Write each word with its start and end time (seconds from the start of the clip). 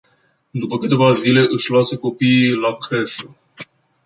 După 0.51 0.77
câteva 0.77 1.09
zile, 1.09 1.45
își 1.49 1.71
lasă 1.71 1.97
copiii 1.97 2.53
la 2.55 2.77
creșă. 2.87 3.35